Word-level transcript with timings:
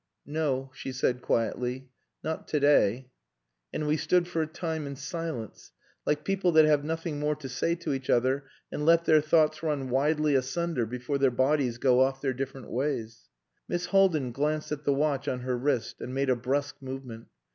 "No," 0.25 0.71
she 0.73 0.91
said 0.91 1.21
quietly, 1.21 1.91
"not 2.23 2.47
to 2.47 2.59
day;" 2.59 3.11
and 3.71 3.85
we 3.85 3.97
stood 3.97 4.27
for 4.27 4.41
a 4.41 4.47
time 4.47 4.87
in 4.87 4.95
silence, 4.95 5.73
like 6.07 6.23
people 6.23 6.51
that 6.53 6.65
have 6.65 6.83
nothing 6.83 7.19
more 7.19 7.35
to 7.35 7.47
say 7.47 7.75
to 7.75 7.93
each 7.93 8.09
other 8.09 8.45
and 8.71 8.83
let 8.83 9.05
their 9.05 9.21
thoughts 9.21 9.61
run 9.61 9.91
widely 9.91 10.33
asunder 10.33 10.87
before 10.87 11.19
their 11.19 11.29
bodies 11.29 11.77
go 11.77 11.99
off 12.01 12.19
their 12.19 12.33
different 12.33 12.71
ways. 12.71 13.29
Miss 13.67 13.85
Haldin 13.89 14.31
glanced 14.31 14.71
at 14.71 14.85
the 14.85 14.93
watch 14.95 15.27
on 15.27 15.41
her 15.41 15.55
wrist 15.55 16.01
and 16.01 16.15
made 16.15 16.31
a 16.31 16.35
brusque 16.35 16.81
movement. 16.81 17.27